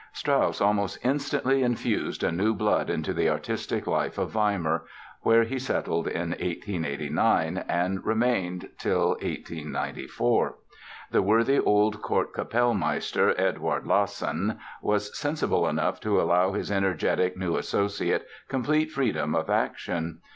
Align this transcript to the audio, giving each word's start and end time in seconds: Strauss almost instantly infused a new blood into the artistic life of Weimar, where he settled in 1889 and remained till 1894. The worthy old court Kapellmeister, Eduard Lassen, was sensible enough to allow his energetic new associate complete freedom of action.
Strauss 0.13 0.59
almost 0.61 0.97
instantly 1.05 1.61
infused 1.61 2.23
a 2.23 2.31
new 2.31 2.55
blood 2.55 2.89
into 2.89 3.13
the 3.13 3.29
artistic 3.29 3.85
life 3.85 4.17
of 4.17 4.31
Weimar, 4.31 4.81
where 5.21 5.43
he 5.43 5.59
settled 5.59 6.07
in 6.07 6.29
1889 6.31 7.63
and 7.69 8.03
remained 8.03 8.69
till 8.79 9.09
1894. 9.09 10.55
The 11.11 11.21
worthy 11.21 11.59
old 11.59 12.01
court 12.01 12.33
Kapellmeister, 12.33 13.39
Eduard 13.39 13.85
Lassen, 13.85 14.57
was 14.81 15.15
sensible 15.15 15.67
enough 15.67 15.99
to 15.99 16.19
allow 16.19 16.53
his 16.53 16.71
energetic 16.71 17.37
new 17.37 17.55
associate 17.55 18.25
complete 18.49 18.89
freedom 18.89 19.35
of 19.35 19.51
action. 19.51 20.21